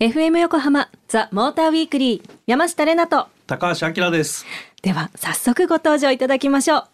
[0.00, 3.26] FM 横浜ザ・モーターウィークリー山下れなと。
[3.46, 4.46] 高橋明です。
[4.80, 6.84] では早速ご登場いただきましょう。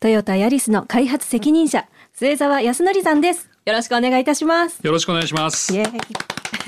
[0.00, 3.48] トヨタヤリスの開発責任者末澤康則さんです。
[3.64, 4.80] よろしくお願いいたします。
[4.82, 5.74] よろしくお願いします。
[5.74, 6.00] イエーイ。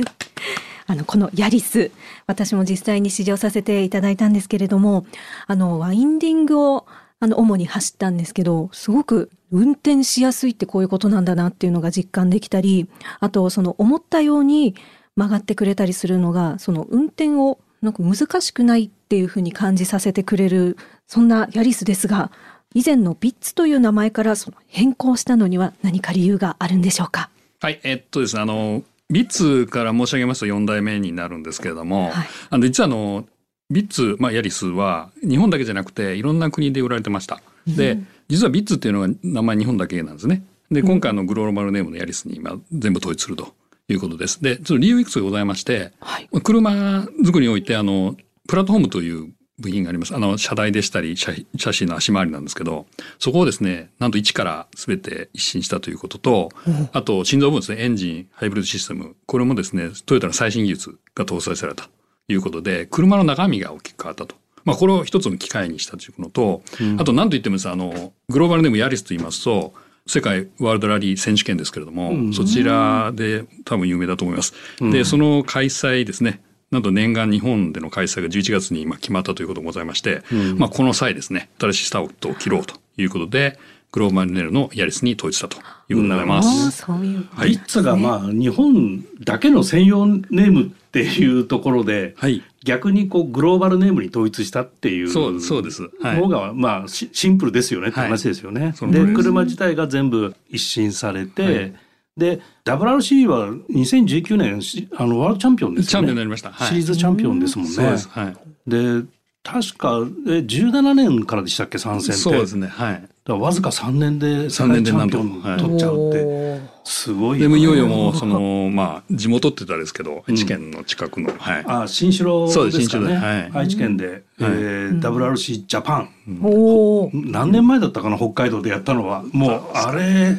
[0.89, 1.91] あのこのヤリス
[2.27, 5.05] 私も実際に試乗させていただいたんですけれども
[5.47, 6.87] あのワインディングを
[7.21, 12.89] あの主に走ったんですけどすごく運転しやすいってこういうことなんだなっていうのが実感できたり
[13.21, 14.75] あとその思ったように
[15.17, 22.31] 曲がってくれたりするのがその運転をなんか難しくないっていうふうに感じさせてくれるそんなヤリスですが
[22.75, 27.31] 以前のビッツという名前からその変更したのには何か理由があるんでしょうか？
[27.61, 33.27] はいえっとですねあのビッツから申し上げますと4代目になるんですけれども、はい、あの実はあの
[33.71, 37.41] ビッツ、まあ、ヤリスは日本だけじゃなくていろんな国で売られてました。
[37.67, 40.43] で実はビッツっていうのが名前日本だけなんですね。
[40.71, 43.55] で今回のグローバルネームのヤリスに今全部統一すると
[43.89, 44.43] いうことです。
[44.43, 48.17] で、ちょっと理由いくつかございまして、はい、車作りにおいて、あの、
[48.49, 50.15] プラットフォームという部品があります。
[50.15, 52.87] あの、車台でしたり、車車シの足回りなんですけど、
[53.19, 56.49] そこをですね、なんと一から全て一新したということと、
[56.93, 61.91] あと、心臓部分ですね、エンジン、ハイブリッドシステム、これもですね、トヨタの最新技術が搭載されたと
[62.29, 64.35] いうことで、車の中身が大きく変わったと。
[64.65, 69.75] まあ、これを一つの機会にしたというのと、うん、あと何と言ってもあの、グローバルネームヤリスと言いますと、
[70.07, 74.53] 世界ワールドラリー選手権ですけれども、うん、そちらで多分有名だと思います。
[74.81, 76.41] うん、で、その開催ですね。
[76.71, 83.59] なんと念願日本での開催が11月に今決まったということがございまして、うん、まあこの際ですね、新しいスタートを切ろうということで、
[83.93, 86.85] グローバルネルのヤリスに統一したということでございます。
[86.89, 98.75] うん、ううはい、ビッツがまあ日本だけの専用ネームっていうところで、はい、逆にこうグローバルネームに統一したっていうそうそうです、はい、方がまあシンプルですよねって話ですよね。
[98.81, 101.75] はい、で車自体が全部一新されて、はい、
[102.17, 104.61] で WRC は2019年
[104.97, 105.91] あのワールドチャンピオンですよね。
[105.91, 106.51] チャンピオンになりました。
[106.51, 107.97] はい、シリーズチャンピオンですもんね。
[108.09, 109.07] はい、で
[109.43, 112.23] 確かえ17年からでしたっけ参戦って。
[112.23, 112.69] そうですね。
[112.69, 113.09] はい。
[113.27, 126.11] だわずか3年で世界チャンピオン取っちゃうって、すごいでもいよいよもうそのまあ地元って言ったらですけど愛知県の近くの、はい、あ新城ですかね、はい、愛知県で、うえー、WRC ジャパン、
[126.43, 129.25] お何年前だったかな北海道でやったのは。
[129.33, 130.37] もうあれ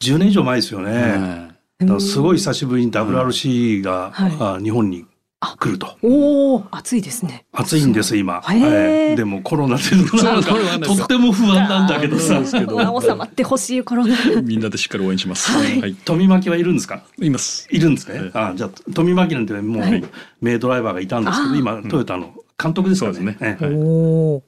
[0.00, 1.50] 10年以上前ですよね、
[2.00, 5.04] すごい久しぶりに WRC が、はい、日本に
[5.40, 5.96] 来ると。
[6.02, 7.44] おお、暑いですね。
[7.52, 8.40] 暑いんです今。
[8.40, 9.16] はい。
[9.16, 9.82] でもコロナで
[10.22, 12.42] なんか とっても不安なんだけどさ。
[12.46, 12.64] 収
[13.14, 14.16] まってほしいコロナ。
[14.42, 15.50] みんなでしっかり応援します。
[15.52, 15.94] はい。
[16.04, 17.02] 富巻はいるんですか？
[17.20, 17.68] います。
[17.70, 18.30] いるんですね。
[18.32, 20.02] あ、じゃあ富巻なんてもう
[20.40, 23.36] 名ドライバーがいたんですけど、今トヨタの監督ですからね。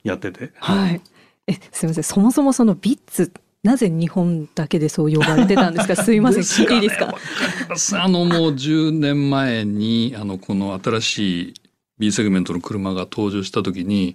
[0.04, 0.52] やってて。
[0.58, 1.00] はい。
[1.46, 2.04] え、すみません。
[2.04, 3.30] そもそもそのビッツ
[3.64, 5.96] なぜ日本だけでそう呼ばれてたんですか？
[6.02, 6.96] すいません、聞いていいです
[7.94, 8.02] か？
[8.04, 11.54] あのもう10年前にあのこの新しい
[11.98, 14.14] B セグメントの車が登場した時に、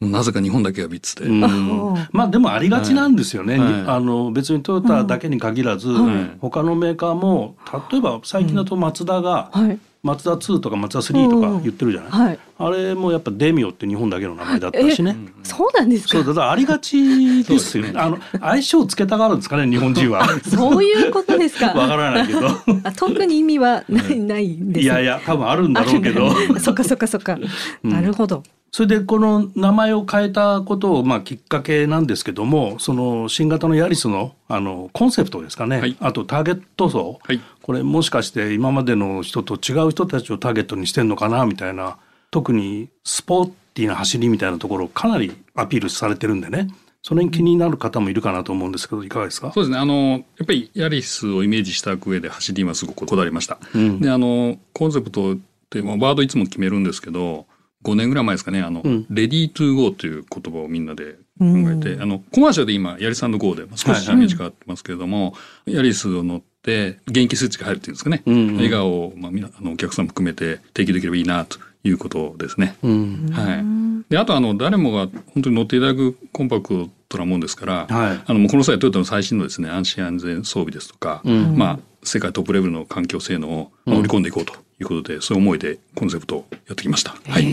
[0.00, 1.28] はい、なぜか日本だけがビッツで。
[1.28, 3.58] まあでもありがちなんですよね。
[3.58, 7.56] はい、あの別にトヨタだけに限らず、はい、他のメーカーも
[7.90, 15.16] 例えば最近だとマツダが、はいマツダ2とかマツダ3とか言ってるじゃない、うんはい、あれもやっぱデミオって日本だけの名前だったしね。
[15.42, 16.22] そうなんですか？
[16.22, 17.92] そうだありがちですよね。
[17.96, 20.26] あの相性をつけたがるんですかね日本人は。
[20.44, 21.68] そういうことですか？
[21.68, 22.40] わからないけど。
[22.96, 26.30] 特に意味はない,、ないんですいやいや多分あるんだろうけど。
[26.60, 27.38] そっかそっかそっか、
[27.82, 28.42] なるほど
[28.74, 41.98] それでこの名前を変えたことをまあきっかけなんですけどもその新型のヤリスのあのコンセプトですかね、はい、あとターゲット層、はい、これもしかして今までの人と違う人たちをターゲットにしてんのかなみたいな。
[42.32, 46.66] 特にスポーティーな走りみたいなところをかなりアピールされてるんでね。
[47.00, 49.52] それに気になる方もいるかなと思うんですけどいかがですか？
[49.52, 49.78] そうですね。
[49.78, 53.58] あのやっぱりヤリスをイメージした上で走りはすごくこだわりました。
[53.72, 55.38] うん、であのコンセプトっ
[55.70, 57.46] てワードいつも決めるんですけど
[57.84, 72.76] 5年ぐらい前ですかね、あの、うん、レディートゥーゴーという言葉をみんなで考えて、うん、あの、コマーシャルで今、ヤリスゴーで、少しイメージ変わってますけれども、はいはい、ヤリスを乗って、元気スイッチが入るっていうんですかね、うんうん、笑顔を、まあ、あのお客さんも含めて提供できればいいなということですね。
[72.82, 74.10] うん、はい。
[74.10, 87.16] で、あと、あの、誰もが本当に乗っていただくコンパクトなもんですから、はい、あの、もうこの際トヨタの最新のですね、安心安全装備ですとか、まあ、世界トップレベルの環境性能を織り込んでいこうということで、そういう思いでコンセプトをやってきました。
[87.28, 87.46] はい。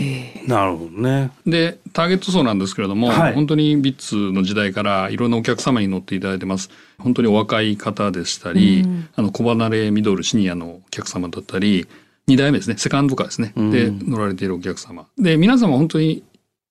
[0.46, 1.30] なるほどね。
[1.46, 6.70] で、ターゲット層なんですけれども、はい、本当にビッツの時代からいろんなお客様に乗っていただいてます。
[6.98, 11.86] 本当にお若い方でしたり、うん、あの、小離れミドルシニアのお客様だったり、
[12.28, 15.06] 2代目ですね、セカンドカーですね、うん、で乗られているお客様。
[15.18, 16.22] で、皆様本当に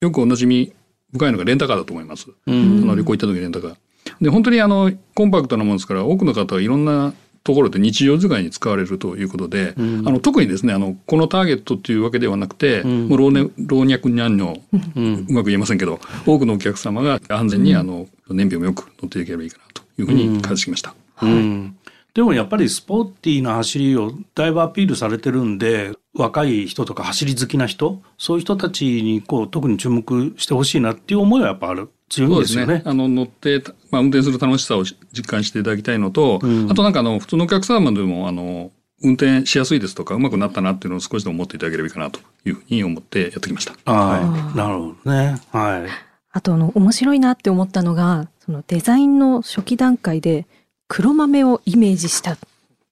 [0.02, 0.74] よくおなじみ
[1.14, 2.28] 深いのがレンタカーだと思います。
[2.48, 3.76] うん、あの旅行行った時レンタカー。
[4.22, 7.14] で、本当にあの、コンパクトなものですから、多くの方はいろんな
[7.44, 14.62] ところで日常使いに使われるということで、うん、あの特にですねあのこのターゲットというわけではなくて、うん、もう老,、ね、老若男女、
[14.96, 20.94] うん、うまく言えませんけど多くのお客様が安全にあの燃費もよく乗っていければいいかなというふうに感じてきました。
[21.16, 32.76] はいでもやっぱりスポーティーな走りをだいぶアピールされてるんで若い人とか走り好きな人そういう人たちにこう特に注目してほしいなっていう思いはやっぱある強いですよね。
[32.76, 38.72] ねあの乗って、まあ、運転する楽しさを実感していただきたいのと、うん、あとなんかあの普通のお客様でもあの
[39.02, 43.74] 運転しやすいですとかうまくなったなっていうのを少しでも思っていただければいいかなというふうに思ってやってきました。
[43.92, 45.40] はい、なるほどね。
[45.52, 46.12] はい。
[46.34, 50.46] あとあの面白いなって思ったのがそのデザインの初期段階で
[50.94, 52.38] 黒豆をイメージした。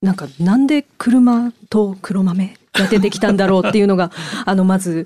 [0.01, 4.09] なんかなんで車と黒豆が出てきたんだろうっていうのが
[4.45, 5.05] あのまず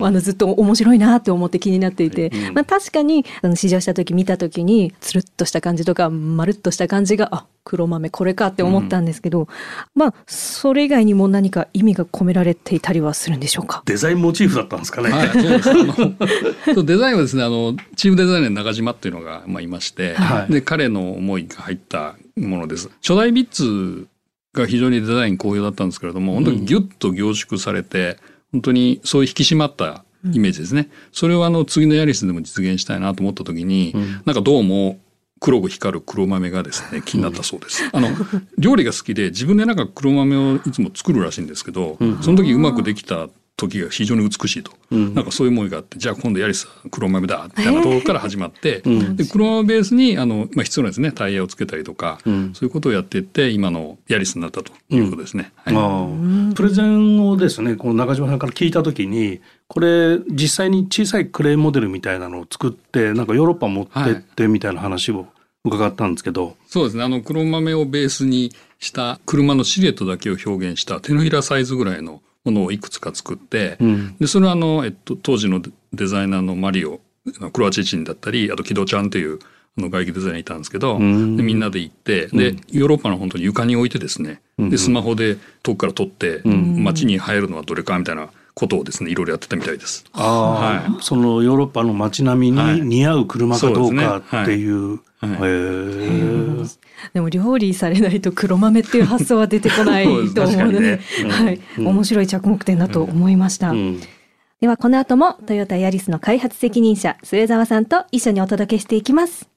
[0.00, 9.46] あのずっと面白いなって思って気になっていて、うん、まあ、確かにあの試乗した時見た時につるっとした感じとかまるっとした感じがあ黒豆これかって思ったんですけど、うん、
[9.94, 13.82] まあそれ以外にも何か意味が込められていたりはするんでしょうか？
[13.86, 15.28] デザインモチーフだったんですかね、はい、
[16.84, 22.90] デザインはですねあのチームデザイナー中島っていうのが、まあ、いまして、はい、で彼の思いが入ったものです。
[23.02, 24.06] 初代ビッツ
[24.56, 28.16] が非常にデザイン好評だったんですけれども本当にギュッと凝縮されて、
[28.56, 30.80] 本当にそういう引き締まったイメージですね。
[30.80, 34.98] うん、それをあの次のヤリスでも実現したいなと思った時に、うん、なんかどうも
[35.40, 37.88] 黒く光る黒豆がですね 気になったそうです。
[37.92, 38.08] あの
[38.56, 51.10] 料理が好きで自分でなんか黒豆をいつも作るらしいんですけど、その時うまくできた時が非常に美しいと、うん、なんかそういう思いがあってじゃあ今度ヤリス黒豆だみたいなところから始まって、え ー、で黒豆ベースにあの、まあ、必要なんですね。
[51.10, 55.52] タイヤをつけたりとか、うん、そういうことをやっていって今のヤリスになったということですね。
[55.66, 65.26] うんはい、プレゼンをですねこの中島さんから聞いた時にこれ実際に小さいクレーンモデルみたいなのを作ってなんかヨーロッパ持ってってみたいな話を
[65.64, 67.04] 伺ったんですけど、はい、そうですね。
[67.04, 75.60] あの黒豆をベースにした車のシルエットだけを表現した手のひらサイズぐらいのものをいくつか作って、うん、でそれはあの、えっと、当時の
[75.92, 77.00] デザイナーのマリオ
[77.52, 79.38] クロアチチンだったりあと木戸ちゃんという
[79.78, 90.06] あの外気デザイナーいたんですけど、うん、でみんなで行って、でヨーロッパの本当に床に置いてですね、でスマホで遠くから撮って、街に入るのはどれかみたいなことをですねいろいろやってたみたいです。
[90.14, 94.98] あはい、そのヨーロッパの街並みに似合う車かどうかっていう。
[95.18, 96.64] はい、へ
[97.12, 100.04] でも料理されないと黒豆っていう発想は出てこない
[100.34, 103.70] と思うので、ね うん、はい、面白い着目点だと思いました。
[103.70, 104.00] うん、
[104.60, 109.50] ではこの後もトヨタヤリスの開発責任者末澤さんと一緒にお届けしていきます。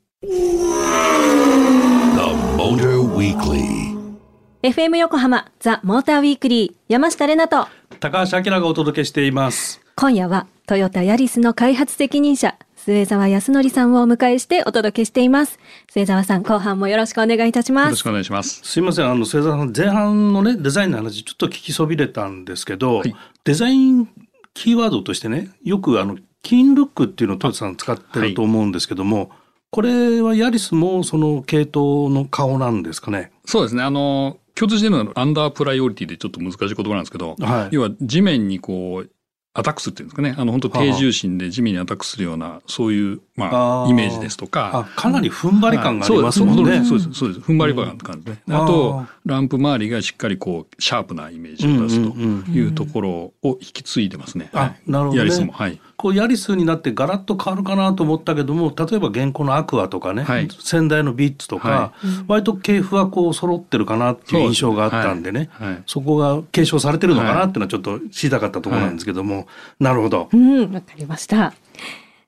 [4.61, 7.69] FM 横浜ザ・モーターウィークリー山下れなと
[7.99, 9.81] 高橋明がお届けしています。
[9.95, 15.59] 今夜はトヨタヤリスの開発責任者末澤康則さんをお迎えしてお届けしています。
[15.91, 17.85] 末澤さん後半もよろしくお願いいたします。
[17.87, 18.61] よろしくお願いします。
[18.63, 23.13] すいませんあの末澤さん前半のねデザインの話ちょっと聞きそびれたんですけど、はい、
[23.43, 24.07] デザイン
[24.53, 29.29] キーワードとしてねよくあのキンルックっていうのをトヨタさん使ってると思うんですけども、はい
[29.71, 33.31] これはヤリスもその系統の顔なんですかね？
[33.45, 33.83] そうですね。
[33.83, 39.10] あの共通しているのはアンダープライオリティでちょっと難しい言葉なんですけど、はい、要は地面にこう
[39.54, 40.36] アタックするっていうんですかね。
[40.38, 44.89] あの本当低重心で地面にアタックするようなそういう、まあ、イメージですとか。
[44.95, 47.39] かなり踏ん張り感がありますもんね、そうですそうです。
[47.42, 55.52] 踏ん張り感感じね、うん、あとランプ周りがしっかりこうシャープなイメージを出すというところを引き継いでますね、あなるほど、ね、ヤリスも。
[55.52, 69.45] はいこうヤリスになってガラッと変わるかなと思ったけども例えば現行のアクアとかね、はい、先代のビッツとか、はい、割と系譜はこう揃ってるかなっていう印象があったんでね、はい、そこが継承されてるのかなっていうのはちょっと知りたかったところなんですけども、
[69.77, 70.29] なるほど。
[70.31, 71.53] うんわかりました。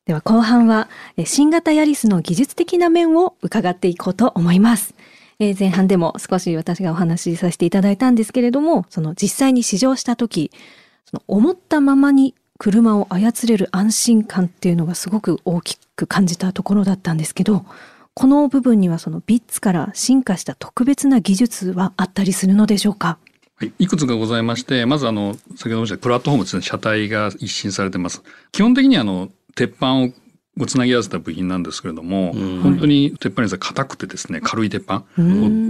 [0.06, 0.90] では後半は
[1.24, 4.96] 新型ヤリスの技術的な面を伺っていこうと思います。
[5.40, 10.52] え前半でも少し私がお話しさせていただいたんですけれどもその実際に試乗した時
[11.06, 17.66] その思ったままに車を操れる安心感っていうのがすごく大きく感じたところだったんですけど
[18.14, 23.18] この部分にはそのビッツから進化した特別な技術はあったりするのでしょうか？
[23.56, 26.62] はい、いくつかございましてまずあの先ほど申したプラットフォームですね。
[26.62, 28.22] 車体が一新されてます。
[28.52, 30.10] 基本的にあの鉄板を
[30.60, 35.04] をつなぎ合わせた部品なんですけれども、うん、本当に鉄板に硬くてですね軽い鉄板を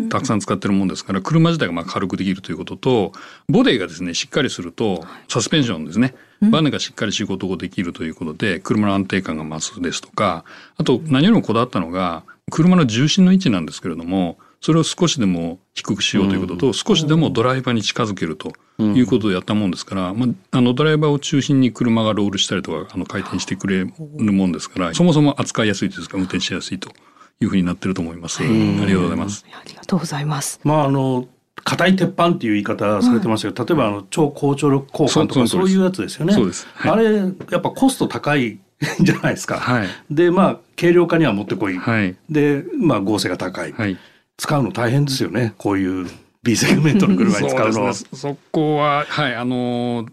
[0.10, 3.12] たくさん使ってるもんですから車自体がまあ軽くできるということと
[3.48, 6.16] ボディがですねしっかりするとサスペンションですね。
[6.50, 10.44] バネがしっかり仕事をできるということで車の安定感が増すですとか
[10.76, 26.92] あと何よりもこだわったのが車の重心の位置なんですけれどもそれを少しでも低くしようということと、少しでもドライバーに近づけるということをやったもんですから、まあ、あのドライバーを中心に車がロールしたりとかあの回転してくれるもんですからそもそも扱いやすいですか運転しやすいと
[27.40, 28.44] いうふうになってると思います。
[28.44, 29.46] ありがとうございます。
[29.52, 30.60] ありがとうございます。
[30.64, 31.28] まああの
[31.64, 36.34] 硬い鉄板っていう言い方されてましたけど、例えばあの超高張力交換とかそういうやつですよね。
[36.34, 36.68] そうです。
[36.74, 38.60] はい、あれやっぱコスト高い
[39.02, 39.60] じゃないですか。
[39.60, 41.78] はい、でまあ軽量化にはもってこい。
[41.78, 43.74] はい、でまあ合成が高い。
[43.74, 43.98] はい、
[44.38, 45.54] 使うの大変ですよね。
[45.58, 46.08] こういう
[46.44, 47.94] B セグメントの車に使うの。
[47.94, 50.08] そそこははいあのー、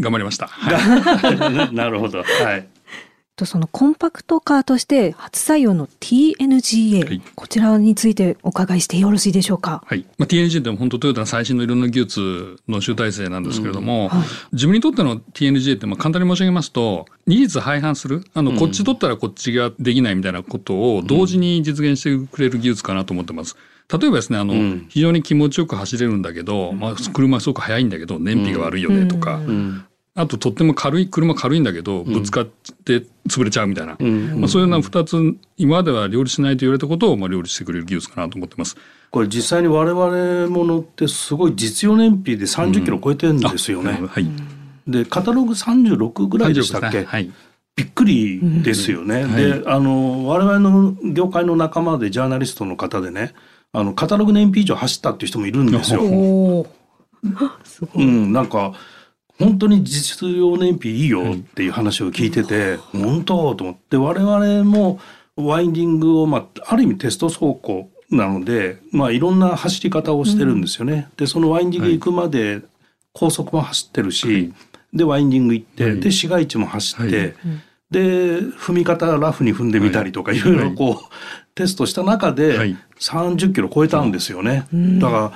[0.00, 0.46] 頑張りました。
[0.46, 2.22] はい、 なるほど。
[2.22, 2.68] はい。
[3.36, 9.82] とそのコンパクトカーとして初採用の TNGA、はい、こちらについてお伺いしてよろしいでしょうか？
[9.86, 10.06] はい。
[10.18, 14.08] まあ、TNGA って本当トヨタの最新のいろんな技術の集大成なんですけれども、うん。
[14.08, 23.56] はい、自分にとっての TNGA ってまあ簡単に申し上げますと、二律背反する、あの、こっち取ったらこっちができないみたいなことを同時に実現してくれる技術かなと思ってます。
[23.92, 29.84] 例えばですね、あの、うん、非常に気持ちよく走れるんだけど、まあ、車すごく速いんだけど、燃費が悪いよねとか、うん、
[30.16, 38.76] あととっても軽い車軽いんだけどぶつかって潰れちゃうみたいな、うん、まあ、そういうような2つ今までは料理しないと言われたことをまあ料理してくれる技術かなと思ってます。
[39.10, 43.98] これ実際に我々ものってすごい実用燃費で30キロ超えてるんですよね。
[44.00, 44.26] うん、はい、
[44.86, 47.32] でカタログ36ぐらいでしたっけ、ねはい、
[47.74, 49.22] びっくりですよね。
[49.22, 53.34] うん、であの我々の業界の仲間でジャーナリストの方でね
[53.72, 56.02] あのカタログ燃費以上走ったっていう人もいるんですよ。
[56.02, 58.74] うん、なんか
[59.38, 63.96] 本当に実用燃費いいよっていう話を聞いてて、うん、本当と思って。
[63.96, 65.00] 我々も
[65.36, 71.08] ワインディングを、まあ、ある意味テスト走行なので、まあ、いろんな走り方をしてるんですよね。
[71.10, 72.62] うん、でそのワインディング行くまで
[73.12, 74.52] 高速も走ってるし、はい、
[74.92, 77.34] でワインディング行って、はい、で市街地も走って、はい、
[77.90, 81.14] で踏み方ラフに踏んでみたりとか、い、ろいろこう、
[81.54, 84.66] テストした中で30キロ超えたんですよね。
[85.00, 85.32] だから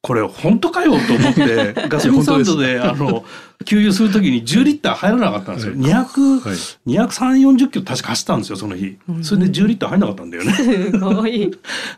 [0.00, 3.24] これ本当かよと思って ガソリンスタンドであの
[3.64, 5.74] 給油するときに10リッター入らなかったんですよ。
[5.74, 8.96] 200、はい、230、40キロ確か走ったんですよ、その日。
[9.22, 10.52] それで10リッター入らなかったんだよね。
[10.52, 11.50] すごい。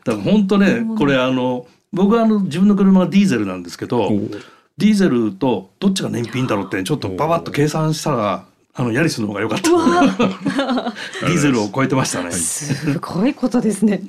[0.04, 4.10] だから本当ね、これあの、僕はあの自分の車はディーゼルなんですけど、
[4.78, 9.70] ディーゼルとどっちが燃費いいんだろうってちょっとパパッと計算したらあのヤリスの方が良かった。
[9.70, 12.30] ディーゼルを超えてましたね。
[12.30, 14.00] すごいことですね。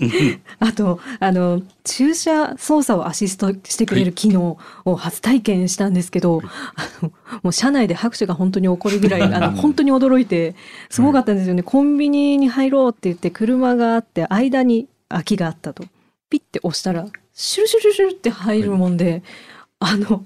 [0.60, 7.12] あとあの駐車操作をアシストしてくれる機能を初体験したんですけど、はい、あの
[7.44, 10.56] もう車内で拍手が本当に起こるぐらい あの本当に驚いて
[10.90, 11.64] すごかったんですよね。
[11.64, 15.86] コンビニに入ろうって言って車があって間に空きがあったと。
[16.30, 19.24] ピッて押したらシュルシュルシュルって入るもんで、
[19.84, 20.24] あの、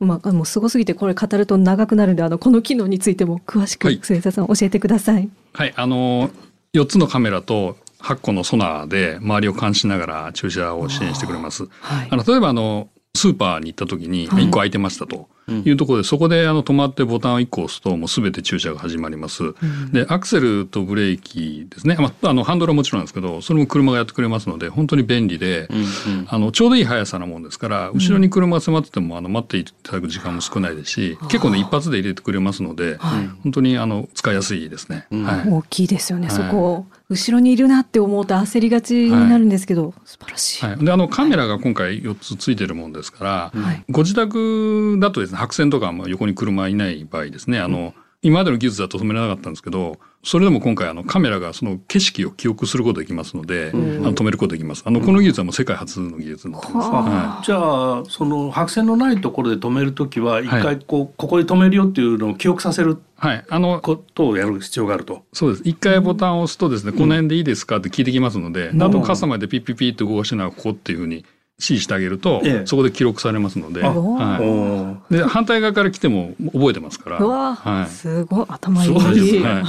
[0.00, 5.30] まあ、もうすごすぎてこれ語ると長くなるんで、あの、この機能についても詳しく、末田さん教えてください。
[5.54, 6.30] はい、あの、
[6.74, 11.66] 4つのカメラと8個のソナーで周りを監視しながら駐車を支援してくれます。
[11.80, 15.18] はい、あの例えばあのスーパーに行った時に1個空いてましたとい
[15.70, 19.54] うところで、そこであの止まってボタンを1個押すともう全て駐車が始まります。
[19.92, 25.68] でアクセルとブレーキですね、まあ、あのハンドルはもちろんなんですけどそれも車がやってくれますので本当に便利で、
[26.26, 32.96] あのちょうどいい速さなもんですから後ろに車が迫っててもあの待っていただく時間も少ないですし、結構ね一発で入れてくれますので、
[33.42, 35.06] 本当にあの使いやすいですね。
[35.10, 40.66] はい、大きいですよね、そこ後ろにいるなって思うと焦りがちになるんですけど、はい、素晴らしい。
[40.66, 54.82] はい、であのカメラが今回4つついてるもんですから、はい、ご自宅だとですね白線とかも横に車いない場合ですねあの、うん今までの技術だと止められなかったんですけどそれでも今回あのカメラがその景色を記憶することができますので、うん、あの止めることができます。
[54.84, 65.24] あのこの技術はもう世界初の技術になってます、はい、じゃあその白線のないところで止める時は一回こう、はい、ここで止めるよっていうのを記憶させるはい、あのことをやる必要があると。
[65.32, 65.62] そうです。
[65.64, 71.24] 一回ボタンを押すとですね、この辺でいいですかって聞いてきますので、うん、あとカスタマーでピッピッピッと動かしながらここっていうふうに
[71.58, 77.16] 指示してあげると、ええ、そこで記録されますので、はい、で反対側から来ても覚えてますから。
[77.18, 78.46] はい、すごい。
[78.48, 78.90] 頭いい。
[78.90, 78.94] い
[79.42, 79.62] は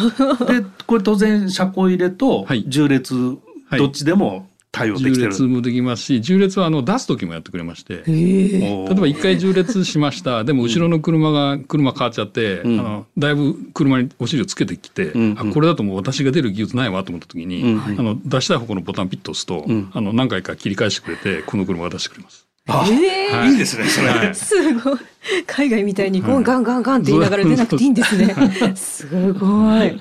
[0.50, 3.38] い、 でこれ当然車庫入れと縦列
[3.78, 5.16] どっちでも対応できてる。
[5.16, 10.44] 縦列もできますし、縦列はあの出す時もやってくれまして、例えば一回縦列しました。
[10.44, 22.50] でも後ろの車が車変わっちゃって、うん、あのだいぶ車にお尻をつけてきて、うんあこれだともう私が出る技術ないわと思った時に、うんあの出したい方向のボタンピッと押すと、あの何回か切り返してくれてこの車が出してくれます。
[22.68, 24.10] あ、えーはい、いいですね、それ。
[24.10, 25.00] はい、すごい。
[25.48, 28.36] 海外みたいに、ガンガンガンガンって言いながら出なくていいんですね。
[28.76, 30.00] すごい。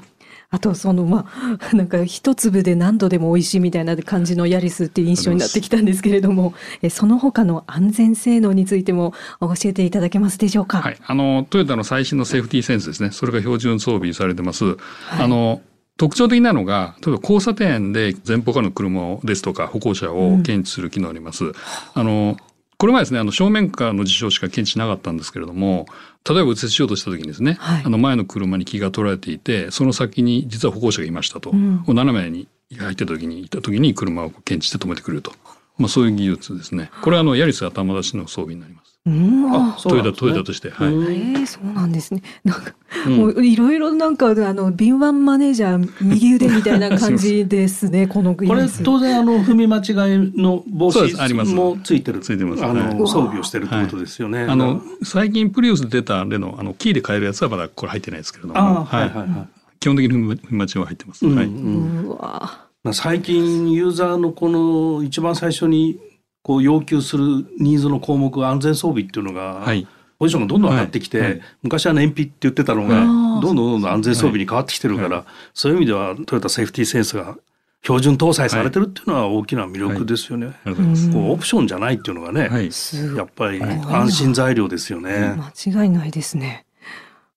[0.50, 1.26] あとそのま
[1.70, 10.78] あ なんか一粒で何度でも美味しいみたいな感じのヤリスっていう印象になってきたんですけれどもえその他の安全性能についても教えていただけますでしょうか？
[10.80, 14.64] はい、あのトヨタの最新のセーフティーセンスですねそれが標準装備されてます。
[14.64, 14.76] はい、
[15.20, 15.60] あの
[15.98, 21.46] 特徴的なのが例えば交差点で前方からの車ですとか歩行者を検知する機能あります。
[21.46, 21.52] うん、
[21.94, 22.36] あの
[22.78, 25.86] これはですね、あの正面からの事象しか検知しなかったんですけれども、
[26.28, 35.32] 例えば右折しようとした時にですね、はい、あの前の車に気が取られていて、その先に実は歩行者がいましたと、うん、斜めに入ってた時にいた時に車を検知して止めてくれると、
[35.78, 36.90] まあ、そういう技術ですね。
[37.02, 38.87] これはあのヤリス頭出しの装備になります。
[39.08, 40.70] うん、あトヨタ、トヨタとして。
[40.70, 40.88] はい。
[40.88, 42.22] えー、そうなんですね。
[42.44, 42.74] なんか、
[43.06, 52.20] うん、もういろいろなんか、あの、敏腕マネージャー、右腕みたいな感じですね、 このこれ、当然、あの、踏み間違いの防止もついてる。
[52.20, 52.64] ついてます。
[52.64, 54.40] あの、装備をしてるってことですよね。
[54.40, 58.58] はい、あの、最近プリウス出た例の、あの、キーで買えるやつはまだこれ入ってないですけれども。
[58.58, 59.48] あはいはいはい。
[59.80, 61.26] 基本的に踏み間違いは入ってます。
[61.26, 61.46] はい。
[61.46, 65.98] うわ最近ユーザーのこの一番最初に
[66.42, 67.24] こう要求する
[67.58, 69.86] ニーズの項目安全装備っていうのが、はい、
[70.18, 71.30] ポジションがどんどん上がってきて、はい。
[71.30, 77.36] はい、昔は燃費って言ってたのが、どんどんどんどん安全装備に変わってきてるから、そういう意味ではトヨタセーフティーセンスが
[77.82, 80.46] 標準搭載されてるっていうのは大きな魅力ですよね。
[80.64, 80.74] はい。
[80.74, 82.70] はい、こうオプションじゃないっていうのがね、はい、
[83.16, 85.36] やっぱり安心材料ですよね。
[85.64, 86.64] 間違いないですね。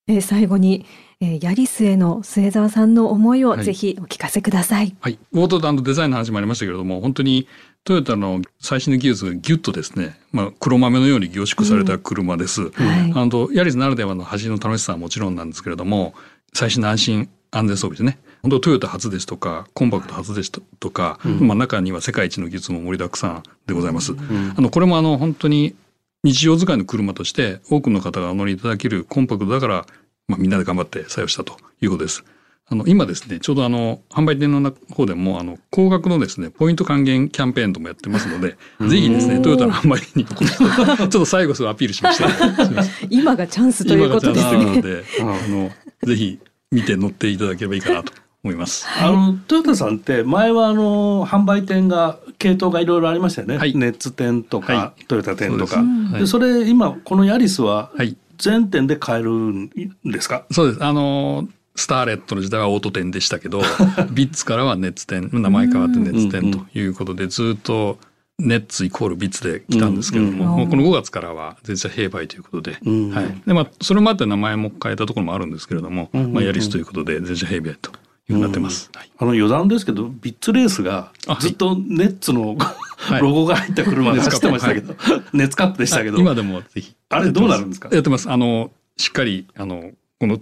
[0.07, 0.85] えー、最後に、
[1.19, 4.95] えー、ヤリスへの末澤さんの思いをぜひお聞かせください。
[4.99, 5.19] はい。
[5.31, 7.47] 冒頭でデザインの話もありましたけれども、本当に
[7.83, 12.61] トヨタの最新の技術がギュッとですね、まあ、黒豆のように凝縮された車です。
[12.61, 12.71] うん
[13.11, 16.13] はい、ヤリスならではの走りの楽しさはもちろんなんですけれども、
[16.53, 18.17] 最新の安心安全装備ですね。
[18.43, 24.13] 本当トヨタ初ですとか、コンパクト初ですとか、うん、まあ中には世界一の技術も盛りだくさんでございます。
[24.13, 25.75] うん、あの、これもあの、本当に
[26.23, 29.85] 日常使いの車として多くの方がお乗りいただけるコンパクトだから、
[30.27, 32.23] まあみんなで頑張って採用したということです。
[32.71, 38.55] あの、今ですね、ちょうどあの、販売店の方でも、あの、高額のですね、ポイント還元キャンペーンともやってますので、
[38.87, 40.25] ぜひですね、トヨタの販売店に
[40.97, 42.29] ちょっと最後それアピールしました。
[43.11, 44.65] 今がチャンスということですね。
[44.65, 45.69] なので、あの、
[46.03, 46.39] ぜひ
[46.71, 48.87] 見て乗っていただければいいかなと思います。
[49.01, 53.57] あの、トヨタさんって前はあの、販売店が、系統がいろいろありましたよね。
[53.57, 55.83] はい、ネッツ店とか、はい、トヨタ店とか。
[56.13, 57.91] そでそれ、今、このヤリスは、
[58.37, 59.69] 全店で買えるん
[60.05, 60.83] ですか、そうです。
[60.85, 63.61] あの、スターレットの時代はオート店でしたけど
[64.11, 67.97] ビッツからはネッツ店名前変わってネッツ店ということでずっと
[68.39, 70.63] ネッツイコールビッツで来たんですけども、うん。
[70.63, 76.23] うん、この5月からは全社併売ということで、うん、はい、でまあそれまで名前も変えたところもあるんですけれども、うん。
[76.23, 77.91] うん、まあ、ヤリスということで全社併売と
[78.29, 86.95] いうになってます、はい、あの余談ですけどビッツレースがずっとネッツの、はい、ロゴが入った車で走ってましたけど、はい、ネッツカップでしたけど、今でもぜひ。
[87.09, 87.89] あれどうなるんですか？
[87.91, 88.29] やってます。
[88.29, 90.39] あのしっかりあのこの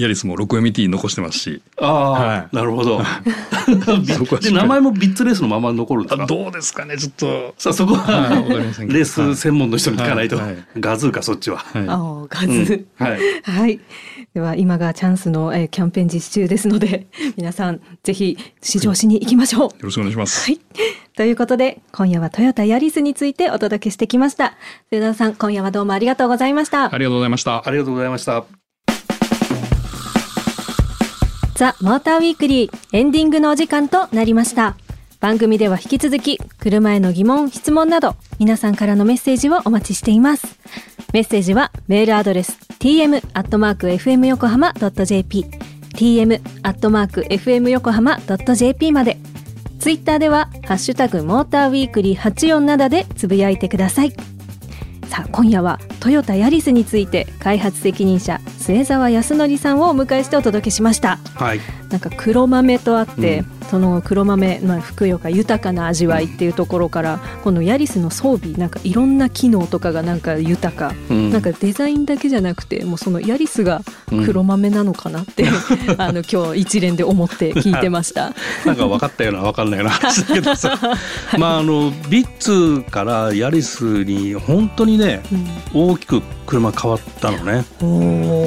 [0.00, 1.62] ヤリスも 6MT 残してますし。
[1.78, 3.00] ああ、はい、なるほど。
[4.40, 6.26] で名前もビッツレースのまま残るんですか？
[6.26, 7.54] どうですかね、ちょっと。
[7.58, 8.48] さあそこは、はい、
[8.92, 11.58] レース専門の人に聞かないと、はい、ガズーかそっちは。
[11.58, 13.20] はい、あガズー、うん、はい。
[13.42, 13.80] はい。
[14.34, 19.60] では今がチャンスの、えー、キャンペーン実施中ですので、 皆さんぜひ試乗しに行きましょう。
[19.62, 20.50] よろしくお願いします。
[20.50, 20.60] はい。
[21.16, 24.54] ということで、今夜はトヨタヤリスについてお届けしてきました。
[24.90, 26.94] 末田さん、今夜はどうもありがとうございました。
[26.94, 27.62] ありがとうございました。
[27.66, 28.59] ありがとうございました。
[31.60, 34.78] ザ・モーターウィークリーエンディングのお時間となりました。
[35.20, 40.58] 番組では引き続き、車への疑問、質問など、皆さんからのメッセージをお待ちしています。
[41.12, 45.44] メッセージはメールアドレス tm.fm 横浜 .jp
[45.92, 48.18] tm.fm 横浜
[48.54, 49.18] .jp まで。
[49.80, 54.14] ツイッターでは、ハッシュタグモーターウィークリー847でつぶやいてください。
[55.10, 73.82] さあ今夜はトヨタヤリスについて開発責任者末澤康則さんをお迎えしてお届けしました、はい、なんか黒豆とあって、うんその黒豆のふくよか豊かな味わいっていうところからこのヤリスの装備なんかいろんな機能とかがなんか豊か、うん、なんかデザインだけじゃなくてもうそのヤリスが
[74.26, 75.50] 黒豆なのかなって、うん、
[76.02, 78.34] あの今日一連で思って聞いてました。
[78.66, 85.22] なんか分かったような分かんないような話だけどさ、 はい、まああのビッツからヤリスに本当にね、
[85.74, 87.64] うん、大きく車変わったのね。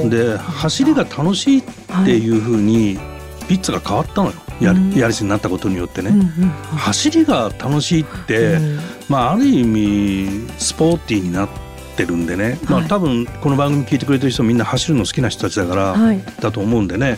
[0.09, 1.63] で走りが楽しいっ
[2.03, 2.99] ていうふうに、
[3.47, 4.34] ビッツが変わったのよ。
[4.62, 8.79] ややりしになったことによってね、うんうん、走りが楽しいって、うん、
[9.10, 11.49] まあ、ある意味スポーティーになっ
[11.97, 17.17] てるんでね、まあ、多分この番組聞いてくれてる人みんな走るの好きな人たちだから、はい、だと思うんでね。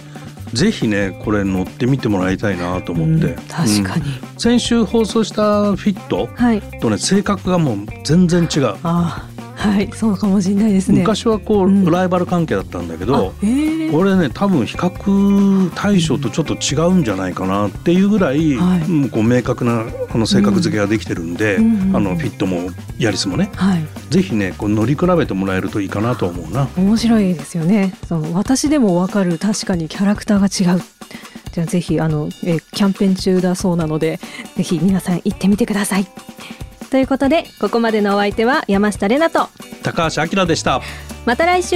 [0.53, 4.05] ぜひねこれ乗ってみてもらいたいなと思って、うん、確かに、
[4.37, 6.29] 先週放送したフィット
[6.79, 8.75] とね、性格がもう全然違う。
[8.83, 9.27] あ
[9.71, 10.99] はいそうかもしれないですね。
[10.99, 13.45] 昔はこう、うん、ライバル関係だったんだけど、え。
[13.45, 26.67] ー、これね多分比較対象とちょっと違うんじゃないかなっていうぐらい、はい、こう明確なあの性格付けができてるんで、うん、あのフィットもヤリスもね、はい、ぜひねこう乗り比べてもらえるといいかなと思うな。
[26.77, 27.93] 面白いですよね。
[28.07, 30.81] その私でもわかる確かにキャラクターが違う。
[31.55, 34.19] じゃあぜひあのえキャンペーン中だそうなので
[34.57, 36.07] ぜひ皆さん行ってみてください
[36.95, 39.49] ということでここまでのお相手は山下れなと
[39.83, 40.81] 高橋明でした。
[41.25, 41.75] また来週